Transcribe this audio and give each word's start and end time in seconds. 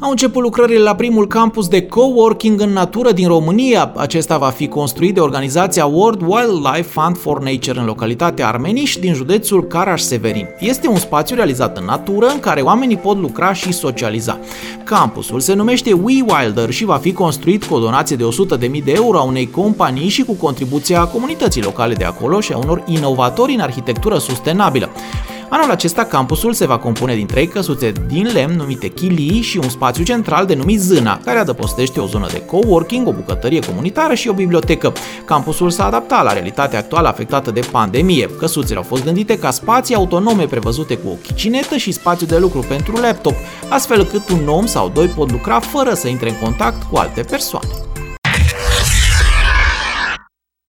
Au 0.00 0.10
început 0.10 0.42
lucrările 0.42 0.78
la 0.78 0.94
primul 0.94 1.26
campus 1.26 1.68
de 1.68 1.86
coworking 1.86 2.60
în 2.60 2.72
natură 2.72 3.12
din 3.12 3.28
România. 3.28 3.92
Acesta 3.96 4.38
va 4.38 4.48
fi 4.48 4.68
construit 4.68 5.14
de 5.14 5.20
organizația 5.20 5.86
World 5.86 6.20
Wildlife 6.26 6.82
Fund 6.82 7.18
for 7.18 7.42
Nature 7.42 7.78
în 7.78 7.84
localitatea 7.84 8.48
Armeniș 8.48 8.96
din 8.96 9.14
județul 9.14 9.66
Caraș-Severin. 9.66 10.46
Este 10.58 10.88
un 10.88 10.96
spațiu 10.96 11.36
realizat 11.36 11.78
în 11.78 11.84
natură 11.84 12.26
în 12.26 12.40
care 12.40 12.60
oamenii 12.60 12.96
pot 12.96 13.18
lucra 13.18 13.52
și 13.52 13.72
socializa. 13.72 14.38
Campusul 14.84 15.40
se 15.40 15.54
numește 15.54 15.92
We 15.92 16.24
Wilder 16.28 16.70
și 16.70 16.84
va 16.84 16.96
fi 16.96 17.12
construit 17.12 17.64
cu 17.64 17.74
o 17.74 17.80
donație 17.80 18.16
de 18.16 18.28
100.000 18.58 18.84
de 18.84 18.92
euro 18.92 19.18
a 19.18 19.22
unei 19.22 19.50
companii 19.50 20.08
și 20.08 20.22
cu 20.22 20.32
contribuția 20.32 21.04
comunității 21.04 21.62
locale 21.62 21.94
de 21.94 22.04
acolo 22.04 22.40
și 22.40 22.52
a 22.52 22.56
unor 22.56 22.82
inovatori 22.86 23.54
în 23.54 23.60
arhitectură 23.60 24.18
sustenabilă. 24.18 24.90
Anul 25.48 25.70
acesta, 25.70 26.04
campusul 26.04 26.52
se 26.52 26.66
va 26.66 26.78
compune 26.78 27.14
din 27.14 27.26
trei 27.26 27.46
căsuțe 27.46 27.92
din 28.06 28.30
lemn 28.32 28.56
numite 28.56 28.88
chilii 28.88 29.40
și 29.40 29.58
un 29.58 29.68
spațiu 29.68 30.04
central 30.04 30.46
denumit 30.46 30.80
Zâna, 30.80 31.20
care 31.24 31.38
adăpostește 31.38 32.00
o 32.00 32.06
zonă 32.06 32.26
de 32.32 32.42
coworking, 32.44 33.06
o 33.06 33.12
bucătărie 33.12 33.60
comunitară 33.60 34.14
și 34.14 34.28
o 34.28 34.32
bibliotecă. 34.32 34.92
Campusul 35.24 35.70
s-a 35.70 35.86
adaptat 35.86 36.24
la 36.24 36.32
realitatea 36.32 36.78
actuală 36.78 37.08
afectată 37.08 37.50
de 37.50 37.60
pandemie. 37.70 38.30
Căsuțele 38.38 38.76
au 38.76 38.84
fost 38.84 39.04
gândite 39.04 39.38
ca 39.38 39.50
spații 39.50 39.94
autonome 39.94 40.44
prevăzute 40.44 40.96
cu 40.96 41.08
o 41.08 41.14
chicinetă 41.22 41.76
și 41.76 41.92
spațiu 41.92 42.26
de 42.26 42.38
lucru 42.38 42.64
pentru 42.68 42.96
laptop, 42.96 43.34
astfel 43.68 44.04
cât 44.04 44.28
un 44.28 44.48
om 44.48 44.66
sau 44.66 44.90
doi 44.94 45.06
pot 45.06 45.30
lucra 45.30 45.60
fără 45.60 45.94
să 45.94 46.08
intre 46.08 46.28
în 46.28 46.36
contact 46.38 46.82
cu 46.90 46.96
alte 46.96 47.20
persoane. 47.20 47.85